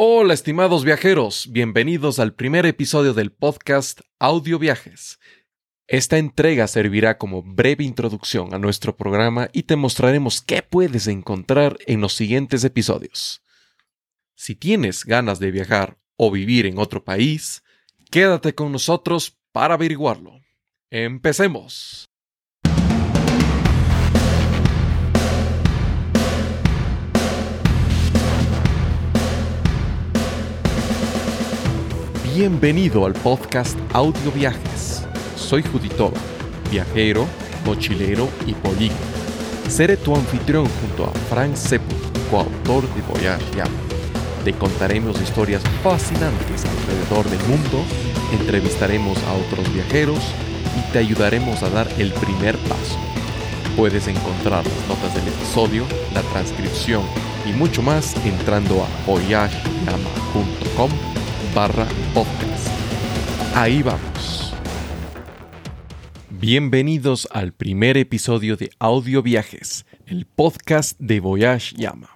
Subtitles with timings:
[0.00, 5.18] Hola estimados viajeros, bienvenidos al primer episodio del podcast Audio Viajes.
[5.88, 11.78] Esta entrega servirá como breve introducción a nuestro programa y te mostraremos qué puedes encontrar
[11.88, 13.42] en los siguientes episodios.
[14.36, 17.64] Si tienes ganas de viajar o vivir en otro país,
[18.08, 20.38] quédate con nosotros para averiguarlo.
[20.92, 22.07] Empecemos.
[32.38, 35.04] Bienvenido al podcast Audio Viajes.
[35.34, 36.20] Soy Juditova,
[36.70, 37.26] viajero,
[37.64, 39.02] mochilero y políglota.
[39.68, 41.96] Seré tu anfitrión junto a Frank Seppo,
[42.30, 43.64] coautor de Voyage.
[44.44, 47.82] Te contaremos historias fascinantes alrededor del mundo,
[48.30, 50.20] entrevistaremos a otros viajeros
[50.78, 53.00] y te ayudaremos a dar el primer paso.
[53.76, 55.82] Puedes encontrar las notas del episodio,
[56.14, 57.02] la transcripción
[57.44, 61.07] y mucho más entrando a voyageyama.com
[63.52, 64.54] Ahí vamos.
[66.30, 72.10] Bienvenidos al primer episodio de Audio Viajes, el podcast de Voyage Llama.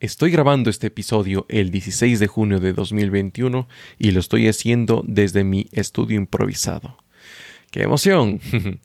[0.00, 3.68] Estoy grabando este episodio el 16 de junio de 2021
[4.00, 6.98] y lo estoy haciendo desde mi estudio improvisado.
[7.70, 8.40] ¡Qué emoción!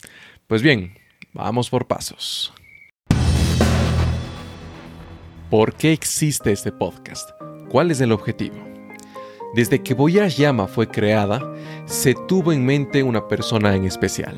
[0.45, 0.93] Pues bien,
[1.33, 2.53] vamos por pasos.
[5.49, 7.31] ¿Por qué existe este podcast?
[7.67, 8.66] ¿Cuál es el objetivo?
[9.53, 11.41] Desde que Voyage Llama fue creada,
[11.85, 14.37] se tuvo en mente una persona en especial,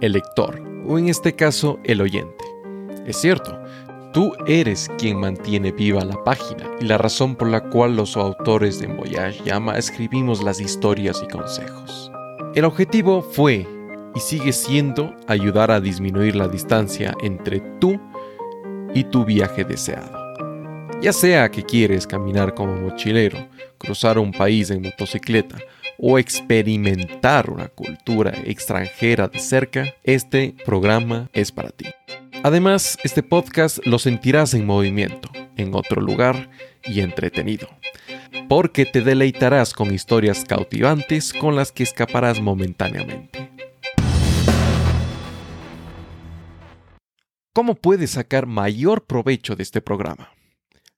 [0.00, 2.44] el lector, o en este caso, el oyente.
[3.06, 3.58] Es cierto,
[4.12, 8.78] tú eres quien mantiene viva la página y la razón por la cual los autores
[8.78, 12.10] de Voyage Llama escribimos las historias y consejos.
[12.54, 13.66] El objetivo fue
[14.14, 18.00] y sigue siendo ayudar a disminuir la distancia entre tú
[18.94, 20.15] y tu viaje deseado.
[21.02, 25.58] Ya sea que quieres caminar como mochilero, cruzar un país en motocicleta
[25.98, 31.86] o experimentar una cultura extranjera de cerca, este programa es para ti.
[32.42, 36.50] Además, este podcast lo sentirás en movimiento, en otro lugar
[36.84, 37.68] y entretenido,
[38.48, 43.50] porque te deleitarás con historias cautivantes con las que escaparás momentáneamente.
[47.52, 50.30] ¿Cómo puedes sacar mayor provecho de este programa?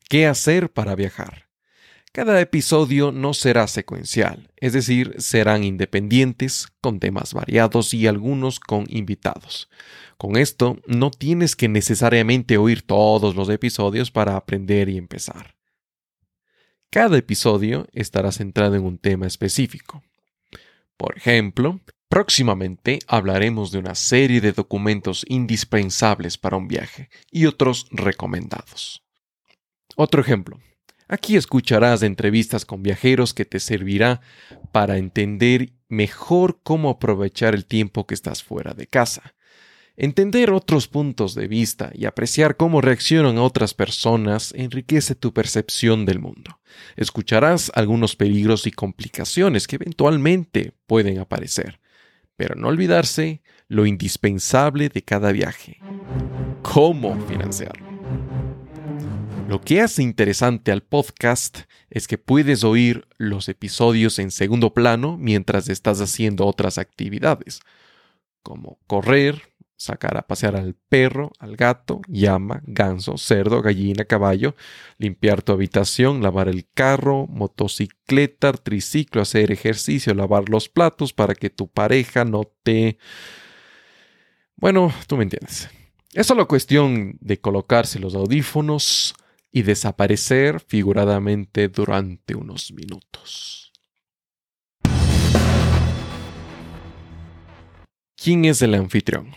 [0.09, 1.51] ¿Qué hacer para viajar?
[2.13, 8.87] Cada episodio no será secuencial, es decir, serán independientes, con temas variados y algunos con
[8.89, 9.69] invitados.
[10.17, 15.57] Con esto, no tienes que necesariamente oír todos los episodios para aprender y empezar.
[16.89, 20.03] Cada episodio estará centrado en un tema específico.
[20.97, 27.89] Por ejemplo, próximamente hablaremos de una serie de documentos indispensables para un viaje y otros
[27.91, 29.03] recomendados.
[30.01, 30.61] Otro ejemplo.
[31.09, 34.21] Aquí escucharás entrevistas con viajeros que te servirá
[34.71, 39.35] para entender mejor cómo aprovechar el tiempo que estás fuera de casa.
[39.97, 46.21] Entender otros puntos de vista y apreciar cómo reaccionan otras personas enriquece tu percepción del
[46.21, 46.61] mundo.
[46.95, 51.81] Escucharás algunos peligros y complicaciones que eventualmente pueden aparecer,
[52.37, 55.81] pero no olvidarse lo indispensable de cada viaje.
[56.63, 57.89] ¿Cómo financiarlo?
[59.49, 65.17] Lo que hace interesante al podcast es que puedes oír los episodios en segundo plano
[65.17, 67.61] mientras estás haciendo otras actividades,
[68.43, 74.55] como correr, sacar a pasear al perro, al gato, llama, ganso, cerdo, gallina, caballo,
[74.99, 81.49] limpiar tu habitación, lavar el carro, motocicleta, triciclo, hacer ejercicio, lavar los platos para que
[81.49, 82.99] tu pareja no te...
[84.57, 85.71] Bueno, tú me entiendes.
[86.13, 89.15] Es solo cuestión de colocarse los audífonos,
[89.51, 93.73] y desaparecer figuradamente durante unos minutos.
[98.17, 99.35] ¿Quién es el anfitrión?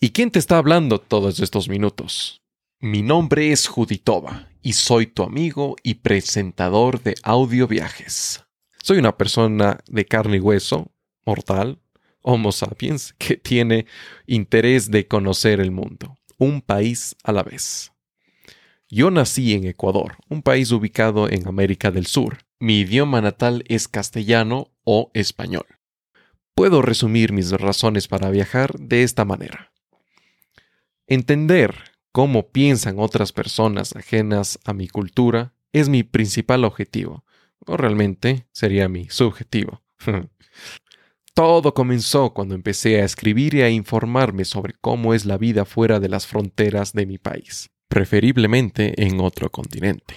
[0.00, 2.42] ¿Y quién te está hablando todos estos minutos?
[2.80, 8.44] Mi nombre es Juditova y soy tu amigo y presentador de Audio Viajes.
[8.82, 10.90] Soy una persona de carne y hueso,
[11.24, 11.78] mortal,
[12.22, 13.86] Homo sapiens, que tiene
[14.26, 17.92] interés de conocer el mundo, un país a la vez.
[18.92, 22.38] Yo nací en Ecuador, un país ubicado en América del Sur.
[22.58, 25.66] Mi idioma natal es castellano o español.
[26.56, 29.72] Puedo resumir mis razones para viajar de esta manera.
[31.06, 31.72] Entender
[32.10, 37.24] cómo piensan otras personas ajenas a mi cultura es mi principal objetivo,
[37.64, 39.84] o realmente sería mi subjetivo.
[41.34, 46.00] Todo comenzó cuando empecé a escribir y a informarme sobre cómo es la vida fuera
[46.00, 50.14] de las fronteras de mi país preferiblemente en otro continente.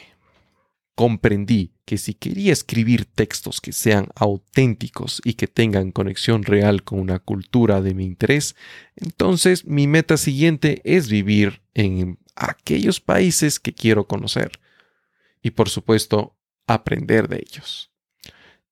[0.96, 7.00] comprendí que si quería escribir textos que sean auténticos y que tengan conexión real con
[7.00, 8.56] una cultura de mi interés,
[8.96, 14.52] entonces mi meta siguiente es vivir en aquellos países que quiero conocer
[15.42, 16.38] y por supuesto
[16.68, 17.92] aprender de ellos.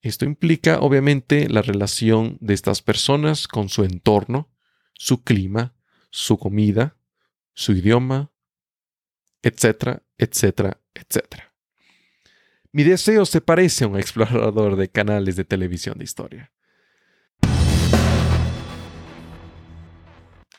[0.04, 4.47] Esto implica obviamente la relación de estas personas con su entorno,
[4.94, 5.74] su clima,
[6.12, 6.97] su comida,
[7.56, 8.31] su idioma,
[9.42, 11.54] etcétera, etcétera, etcétera.
[12.72, 16.52] Mi deseo se parece a un explorador de canales de televisión de historia.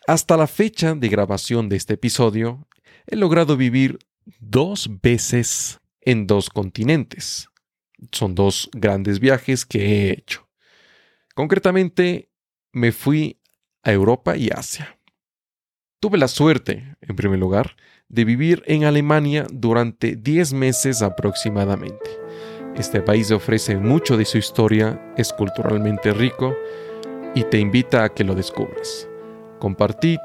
[0.07, 2.69] Hasta la fecha de grabación de este episodio,
[3.07, 3.99] he logrado vivir
[4.41, 7.49] dos veces en dos continentes.
[8.11, 10.49] Son dos grandes viajes que he hecho.
[11.35, 12.31] Concretamente,
[12.73, 13.41] me fui
[13.83, 14.99] a Europa y Asia.
[16.01, 17.77] Tuve la suerte, en primer lugar,
[18.13, 22.11] de vivir en Alemania durante 10 meses aproximadamente.
[22.77, 26.55] Este país ofrece mucho de su historia, es culturalmente rico
[27.35, 29.09] y te invita a que lo descubras.
[29.59, 30.19] Compartí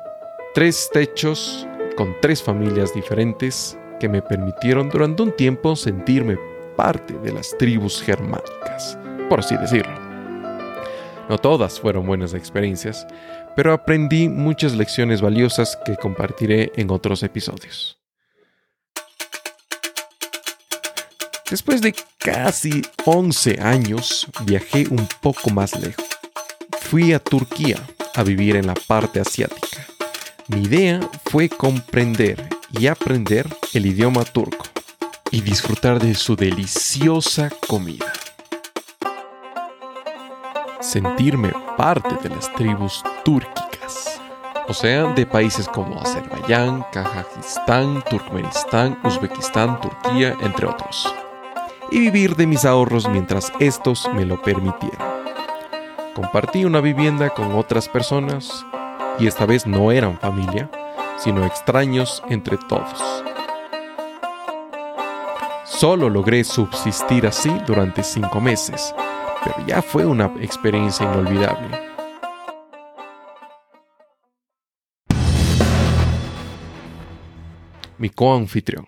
[0.54, 6.38] tres techos con tres familias diferentes que me permitieron durante un tiempo sentirme
[6.76, 8.98] parte de las tribus germánicas,
[9.30, 9.97] por así decirlo.
[11.30, 13.06] No todas fueron buenas experiencias,
[13.56, 18.00] pero aprendí muchas lecciones valiosas que compartiré en otros episodios.
[21.50, 26.06] Después de casi 11 años, viajé un poco más lejos.
[26.82, 27.78] Fui a Turquía
[28.16, 29.86] a vivir en la parte asiática.
[30.48, 34.66] Mi idea fue comprender y aprender el idioma turco
[35.32, 38.17] y disfrutar de su deliciosa comida
[40.88, 44.22] sentirme parte de las tribus túrquicas,
[44.70, 51.14] o sea, de países como Azerbaiyán, Kazajistán, Turkmenistán, Uzbekistán, Turquía, entre otros,
[51.92, 55.08] y vivir de mis ahorros mientras estos me lo permitieran.
[56.16, 58.66] Compartí una vivienda con otras personas
[59.20, 60.70] y esta vez no eran familia,
[61.18, 63.24] sino extraños entre todos.
[65.66, 68.96] Solo logré subsistir así durante cinco meses,
[69.44, 71.80] pero ya fue una experiencia inolvidable.
[77.98, 78.88] Mi coanfitrión.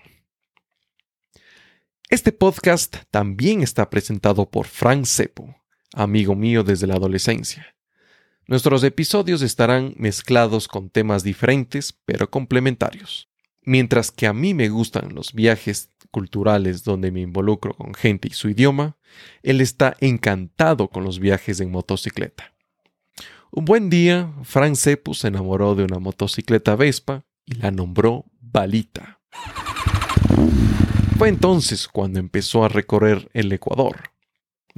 [2.09, 5.55] Este podcast también está presentado por Frank Sepo,
[5.93, 7.75] amigo mío desde la adolescencia.
[8.47, 13.29] Nuestros episodios estarán mezclados con temas diferentes pero complementarios.
[13.63, 18.33] Mientras que a mí me gustan los viajes culturales donde me involucro con gente y
[18.33, 18.97] su idioma,
[19.43, 22.53] él está encantado con los viajes en motocicleta.
[23.51, 29.19] Un buen día, Frank Sepu se enamoró de una motocicleta Vespa y la nombró Balita.
[31.17, 34.11] Fue entonces cuando empezó a recorrer el Ecuador,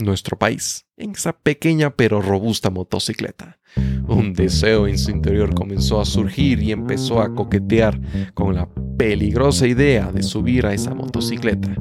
[0.04, 3.60] nuestro país, en esa pequeña pero robusta motocicleta.
[4.08, 8.00] Un deseo en su interior comenzó a surgir y empezó a coquetear
[8.34, 8.68] con la
[8.98, 11.76] peligrosa idea de subir a esa motocicleta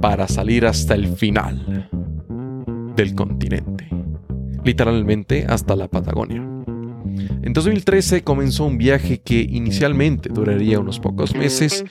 [0.00, 1.88] para salir hasta el final
[2.96, 3.88] del continente,
[4.64, 6.42] literalmente hasta la Patagonia.
[7.42, 11.84] En 2013 comenzó un viaje que inicialmente duraría unos pocos meses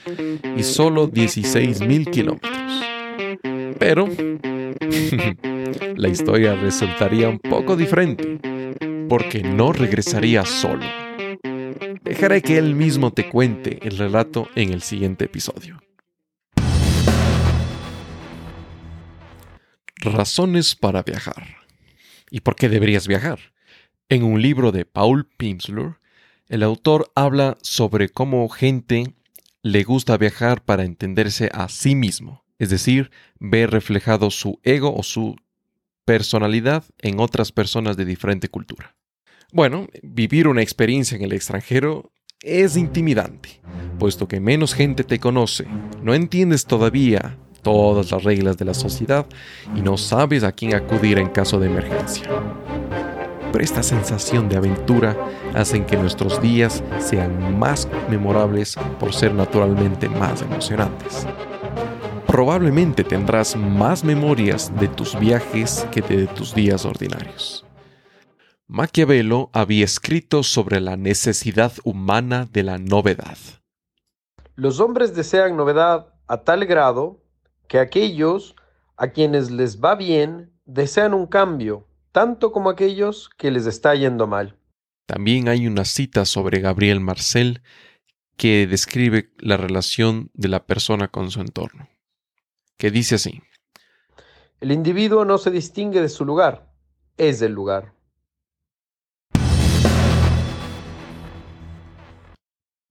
[0.56, 2.52] y solo 16 mil kilómetros.
[3.78, 4.08] Pero
[5.96, 8.38] la historia resultaría un poco diferente,
[9.08, 10.86] porque no regresaría solo.
[12.02, 15.80] Dejaré que él mismo te cuente el relato en el siguiente episodio.
[19.96, 21.56] Razones para viajar.
[22.30, 23.38] ¿Y por qué deberías viajar?
[24.08, 25.98] En un libro de Paul Pimsleur,
[26.48, 29.14] el autor habla sobre cómo gente
[29.62, 35.02] le gusta viajar para entenderse a sí mismo, es decir, ver reflejado su ego o
[35.02, 35.36] su
[36.04, 38.96] personalidad en otras personas de diferente cultura.
[39.52, 43.60] Bueno, vivir una experiencia en el extranjero es intimidante,
[43.98, 45.66] puesto que menos gente te conoce,
[46.02, 49.26] no entiendes todavía todas las reglas de la sociedad
[49.74, 52.28] y no sabes a quién acudir en caso de emergencia.
[53.50, 55.16] Pero esta sensación de aventura
[55.54, 61.26] hace que nuestros días sean más memorables por ser naturalmente más emocionantes.
[62.34, 67.64] Probablemente tendrás más memorias de tus viajes que de tus días ordinarios.
[68.66, 73.38] Maquiavelo había escrito sobre la necesidad humana de la novedad.
[74.56, 77.22] Los hombres desean novedad a tal grado
[77.68, 78.56] que aquellos
[78.96, 84.26] a quienes les va bien desean un cambio, tanto como aquellos que les está yendo
[84.26, 84.58] mal.
[85.06, 87.62] También hay una cita sobre Gabriel Marcel
[88.36, 91.93] que describe la relación de la persona con su entorno.
[92.76, 93.42] Que dice así.
[94.60, 96.72] El individuo no se distingue de su lugar,
[97.16, 97.94] es el lugar.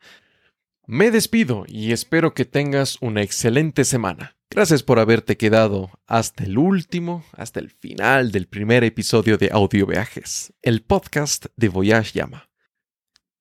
[0.87, 4.37] Me despido y espero que tengas una excelente semana.
[4.49, 9.85] Gracias por haberte quedado hasta el último, hasta el final del primer episodio de Audio
[9.85, 12.50] Viajes, el podcast de Voyage Llama.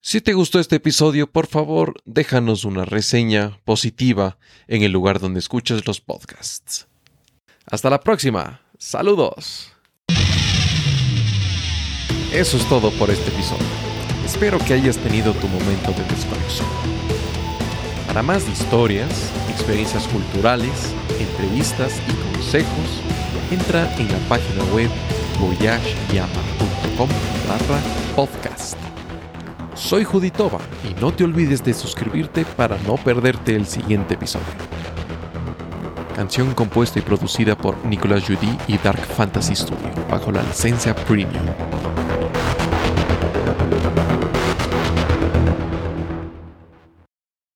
[0.02, 5.40] Si te gustó este episodio, por favor, déjanos una reseña positiva en el lugar donde
[5.40, 6.88] escuchas los podcasts.
[7.66, 8.62] Hasta la próxima.
[8.78, 9.72] Saludos.
[12.32, 13.66] Eso es todo por este episodio.
[14.24, 16.68] Espero que hayas tenido tu momento de desconexión.
[18.06, 23.02] Para más historias, experiencias culturales, entrevistas y consejos,
[23.50, 24.88] entra en la página web
[25.38, 27.10] voyageyama.com
[28.16, 28.89] podcast.
[29.80, 30.58] Soy Juditova
[30.88, 34.46] y no te olvides de suscribirte para no perderte el siguiente episodio.
[36.14, 41.42] Canción compuesta y producida por Nicolas Judy y Dark Fantasy Studio bajo la licencia Premium.